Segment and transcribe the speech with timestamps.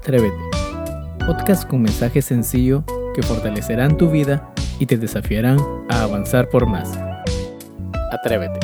[0.00, 0.34] Atrévete,
[1.26, 2.84] podcast con mensaje sencillo
[3.14, 5.58] que fortalecerán tu vida y te desafiarán
[5.90, 6.98] a avanzar por más.
[8.10, 8.60] Atrévete.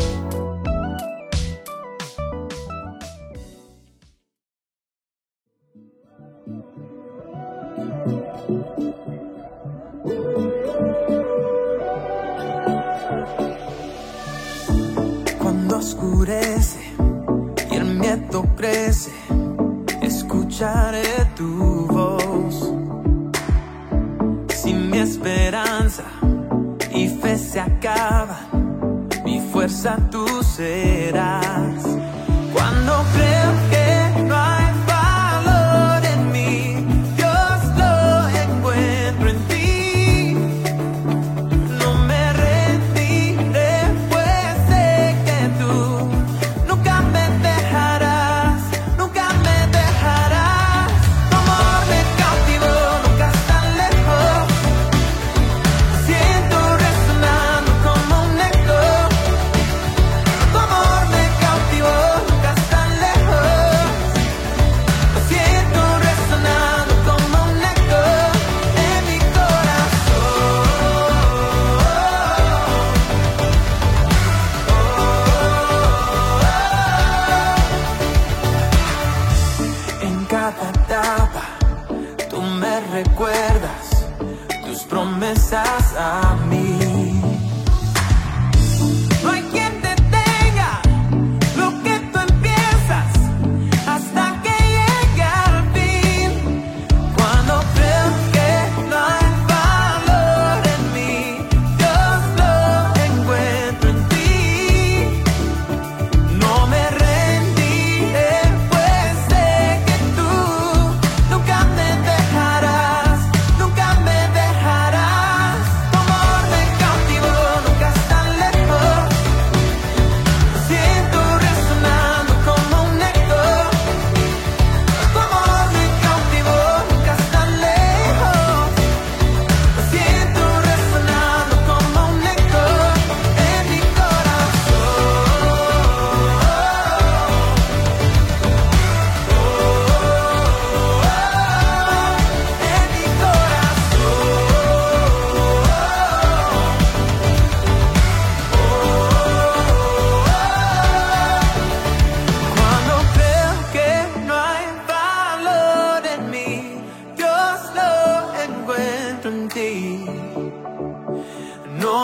[15.39, 16.80] Cuando oscurece
[17.71, 19.25] y el miedo crece,
[20.56, 22.72] escucharé tu voz.
[24.54, 26.04] Si mi esperanza
[26.94, 31.25] y fe se acaban, mi fuerza tú serás.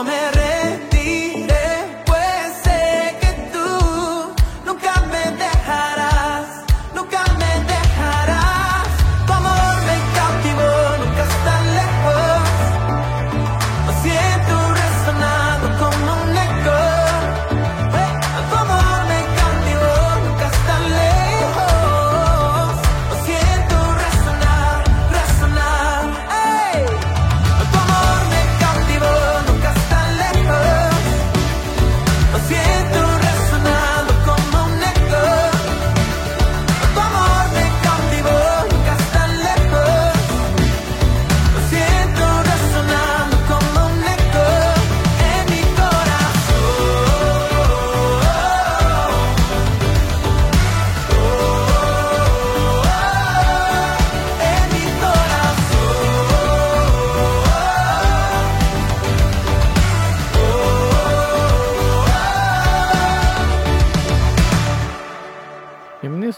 [0.05, 0.42] Me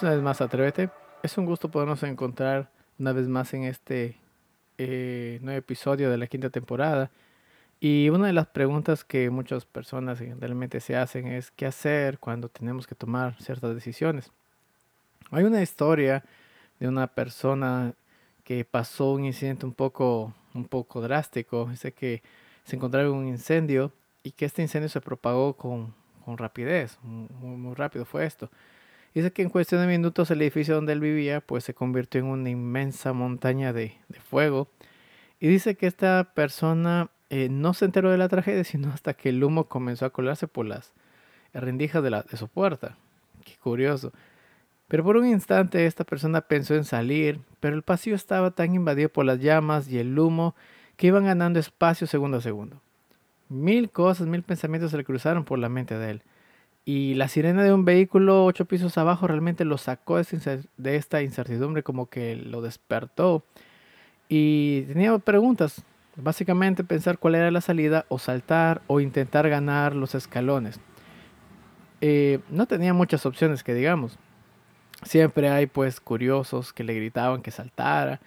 [0.05, 0.91] una vez más Atrévete.
[1.23, 4.19] Es un gusto podernos encontrar una vez más en este
[4.77, 7.11] eh, nuevo episodio de la quinta temporada.
[7.81, 12.51] Y una de las preguntas que muchas personas generalmente se hacen es qué hacer cuando
[12.51, 14.31] tenemos que tomar ciertas decisiones.
[15.31, 16.23] Hay una historia
[16.79, 17.95] de una persona
[18.45, 21.67] que pasó un incidente un poco, un poco drástico.
[21.71, 22.23] Dice que
[22.65, 23.91] se encontraba un incendio
[24.23, 25.95] y que este incendio se propagó con,
[26.27, 26.99] con rapidez.
[27.01, 28.51] Muy, muy rápido fue esto.
[29.15, 32.27] Dice que en cuestión de minutos el edificio donde él vivía pues se convirtió en
[32.27, 33.95] una inmensa montaña de,
[34.29, 34.69] fuego.
[35.39, 39.29] Y dice que esta persona eh, no se enteró de la tragedia sino hasta que
[39.29, 40.93] el humo comenzó a colarse por las
[41.53, 42.97] rendijas de, la, de su puerta.
[43.45, 44.13] Qué curioso.
[44.89, 49.09] Pero por un instante esta persona pensó en salir, pero el pasillo estaba tan invadido
[49.09, 50.55] por las llamas y el humo
[50.97, 52.81] que iban ganando espacio segundo a segundo.
[53.49, 56.23] Mil cosas, mil pensamientos se le cruzaron por la mente de él.
[56.85, 61.83] Y la sirena de un vehículo ocho pisos abajo realmente lo sacó de esta incertidumbre,
[61.83, 63.43] como que lo despertó.
[64.29, 65.83] Y tenía preguntas.
[66.17, 70.79] Básicamente pensar cuál era la salida o saltar o intentar ganar los escalones.
[72.01, 74.19] Eh, no tenía muchas opciones que digamos.
[75.05, 78.21] Siempre hay pues curiosos que le gritaban que saltara.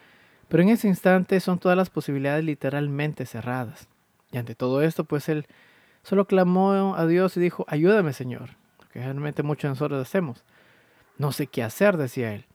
[0.50, 3.88] Pero en ese instante son todas las posibilidades literalmente cerradas.
[4.32, 5.46] Y ante todo esto pues él
[6.08, 8.52] Solo clamó a Dios y dijo, ayúdame Señor,
[8.94, 10.46] que realmente muchos de nosotros hacemos.
[11.18, 12.46] No sé qué hacer, decía él.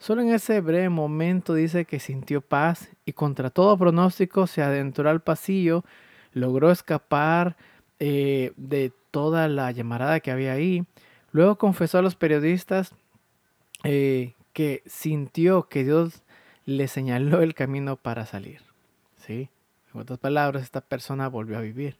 [0.00, 5.08] Solo en ese breve momento dice que sintió paz y contra todo pronóstico se adentró
[5.08, 5.84] al pasillo,
[6.32, 7.56] logró escapar
[8.00, 10.84] eh, de toda la llamarada que había ahí.
[11.30, 12.92] Luego confesó a los periodistas
[13.84, 16.24] eh, que sintió que Dios
[16.64, 18.62] le señaló el camino para salir.
[19.16, 19.48] ¿Sí?
[19.94, 21.98] En otras palabras, esta persona volvió a vivir.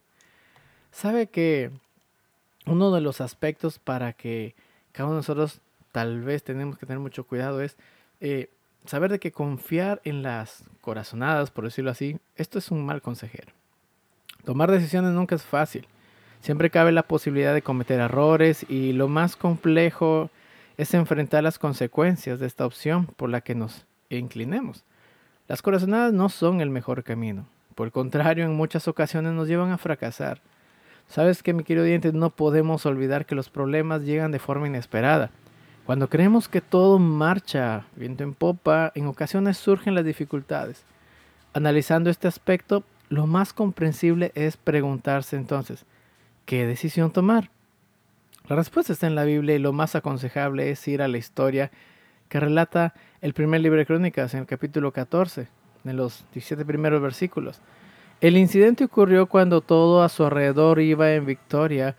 [0.91, 1.71] Sabe que
[2.65, 4.55] uno de los aspectos para que
[4.91, 5.61] cada uno de nosotros
[5.91, 7.77] tal vez tenemos que tener mucho cuidado es
[8.19, 8.49] eh,
[8.85, 13.51] saber de que confiar en las corazonadas, por decirlo así, esto es un mal consejero.
[14.45, 15.87] Tomar decisiones nunca es fácil.
[16.41, 20.29] Siempre cabe la posibilidad de cometer errores y lo más complejo
[20.77, 24.83] es enfrentar las consecuencias de esta opción por la que nos inclinemos.
[25.47, 27.47] Las corazonadas no son el mejor camino.
[27.75, 30.41] Por el contrario, en muchas ocasiones nos llevan a fracasar.
[31.07, 35.31] Sabes que, mi querido diente, no podemos olvidar que los problemas llegan de forma inesperada.
[35.85, 40.83] Cuando creemos que todo marcha viento en popa, en ocasiones surgen las dificultades.
[41.53, 45.85] Analizando este aspecto, lo más comprensible es preguntarse entonces,
[46.45, 47.49] ¿qué decisión tomar?
[48.49, 51.71] La respuesta está en la Biblia y lo más aconsejable es ir a la historia
[52.27, 55.47] que relata el primer libro de Crónicas en el capítulo 14,
[55.85, 57.61] en los 17 primeros versículos.
[58.19, 61.95] El incidente ocurrió cuando todo a su alrededor iba en victoria.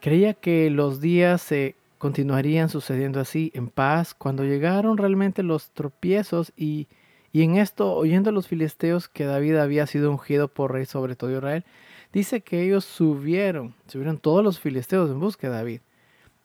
[0.00, 6.52] Creía que los días se continuarían sucediendo así, en paz, cuando llegaron realmente los tropiezos
[6.54, 6.86] y,
[7.32, 11.16] y en esto, oyendo a los filisteos que David había sido ungido por rey sobre
[11.16, 11.64] todo Israel,
[12.12, 15.80] dice que ellos subieron, subieron todos los filisteos en busca de David.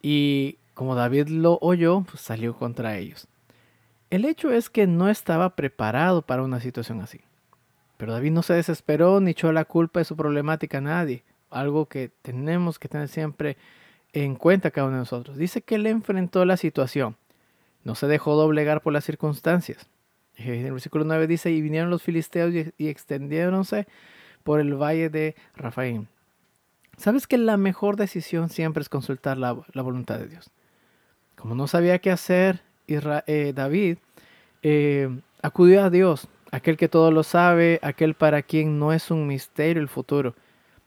[0.01, 3.27] Y como David lo oyó, pues salió contra ellos.
[4.09, 7.19] El hecho es que no estaba preparado para una situación así.
[7.99, 11.87] Pero David no se desesperó ni echó la culpa de su problemática a nadie, algo
[11.87, 13.57] que tenemos que tener siempre
[14.13, 15.35] en cuenta cada uno de nosotros.
[15.35, 17.17] Dice que él enfrentó la situación,
[17.83, 19.89] no se dejó doblegar por las circunstancias.
[20.37, 23.85] En el versículo 9 dice, y vinieron los filisteos y, extendiéronse
[24.45, 26.05] por el valle de Rafaim.
[26.95, 30.51] ¿Sabes que la mejor decisión siempre es consultar la, voluntad de Dios?
[31.35, 33.97] Como no sabía qué hacer, eh, David
[34.63, 39.27] eh, acudió a Dios aquel que todo lo sabe, aquel para quien no es un
[39.27, 40.35] misterio el futuro.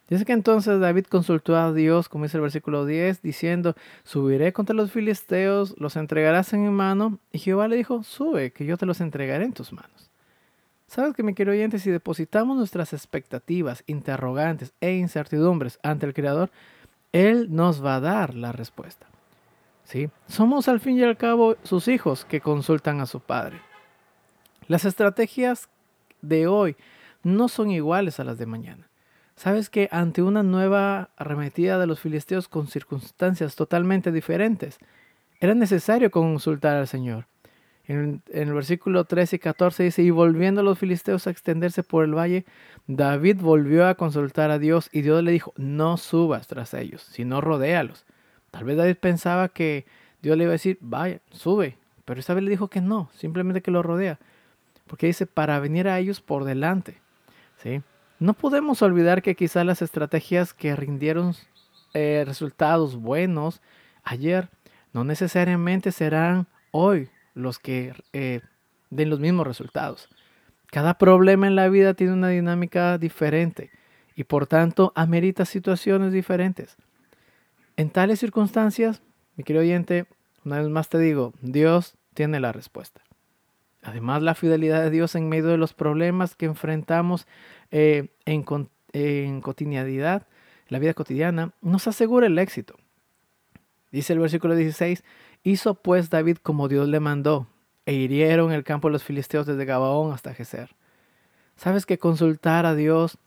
[0.09, 3.75] Dice que entonces David consultó a Dios, como dice el versículo 10, diciendo,
[4.05, 7.19] subiré contra los filisteos, los entregarás en mi mano.
[7.33, 10.11] Y Jehová le dijo, sube, que yo te los entregaré en tus manos.
[10.87, 16.51] Sabes que, mi querido oyente, si depositamos nuestras expectativas, interrogantes e incertidumbres ante el Creador,
[17.13, 19.07] Él nos va a dar la respuesta.
[19.85, 20.11] ¿Sí?
[20.27, 23.63] Somos al fin y al cabo sus hijos que consultan a su Padre.
[24.69, 25.69] Las estrategias
[26.21, 26.77] de hoy
[27.23, 28.89] no son iguales a las de mañana.
[29.35, 34.79] Sabes que ante una nueva arremetida de los filisteos con circunstancias totalmente diferentes,
[35.41, 37.27] era necesario consultar al Señor.
[37.89, 42.17] En, el versículo 13 y 14 dice, y volviendo los filisteos a extenderse por el
[42.17, 42.45] valle,
[42.87, 47.41] David volvió a consultar a Dios y Dios le dijo, no subas tras ellos, sino
[47.41, 48.07] rodéalos.
[48.53, 49.87] Tal vez David pensaba que
[50.21, 53.63] Dios le iba a decir, vaya, sube, pero esta vez le dijo que no, simplemente
[53.63, 54.21] que lo rodea
[54.93, 57.01] porque dice para venir a ellos por delante.
[57.63, 57.81] ¿sí?
[58.19, 61.35] No podemos olvidar que quizás las estrategias que rindieron
[61.95, 63.63] eh, resultados buenos
[64.05, 64.51] ayer
[64.93, 68.43] no necesariamente serán hoy los que eh,
[68.91, 70.11] den los mismos resultados.
[70.67, 73.71] Cada problema en la vida tiene una dinámica diferente
[74.15, 76.77] y por tanto amerita situaciones diferentes.
[77.79, 79.01] En tales circunstancias,
[79.37, 80.05] mi querido oyente,
[80.45, 83.01] una vez más te digo, Dios tiene la respuesta.
[83.83, 87.27] Además, la fidelidad de Dios en medio de los problemas que enfrentamos
[87.73, 88.43] eh, en,
[89.41, 90.27] cotidianidad,
[90.69, 92.77] la vida cotidiana, nos asegura el éxito.
[93.91, 95.03] Dice el versículo 16,
[95.43, 97.49] hizo pues David como Dios le mandó,
[97.85, 100.77] e hirieron el campo de los filisteos desde Gabaón hasta Geser.
[101.57, 103.19] ¿Sabes que consultar a Dios,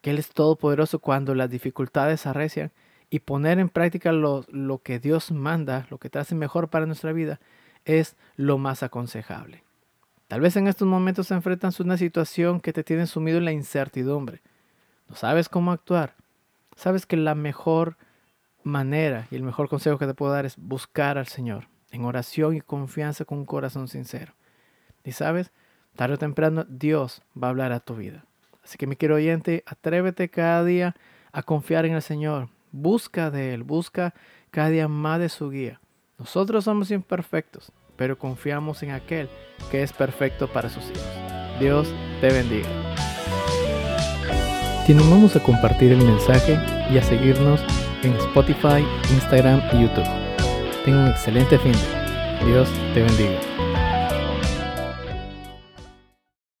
[0.00, 2.72] que Él es todopoderoso cuando las dificultades arrecian,
[3.08, 6.86] y poner en práctica lo, lo que Dios manda, lo que te hace mejor para
[6.86, 7.40] nuestra vida,
[7.84, 9.62] es lo más aconsejable?
[10.32, 13.44] Tal vez en estos momentos se enfrentan a una situación que te tiene sumido en
[13.44, 14.40] la incertidumbre.
[15.06, 16.14] No sabes cómo actuar.
[16.74, 17.98] Sabes que la mejor
[18.62, 22.56] manera y el mejor consejo que te puedo dar es buscar al Señor en oración
[22.56, 24.32] y confianza con un corazón sincero.
[25.04, 25.52] Y sabes,
[25.96, 28.24] tarde o temprano Dios va a hablar a tu vida.
[28.64, 30.96] Así que mi querido oyente, atrévete cada día
[31.30, 32.48] a confiar en el Señor.
[32.70, 34.14] Busca de Él, busca
[34.50, 35.78] cada día más de su guía.
[36.18, 39.28] Nosotros somos imperfectos, pero confiamos en aquel
[39.70, 41.06] que es perfecto para sus hijos.
[41.58, 41.88] Dios
[42.20, 42.68] te bendiga.
[44.86, 46.58] Te animamos a compartir el mensaje
[46.90, 47.60] y a seguirnos
[48.02, 50.08] en Spotify, Instagram y YouTube.
[50.84, 51.74] Tenga un excelente fin.
[52.44, 53.51] Dios te bendiga.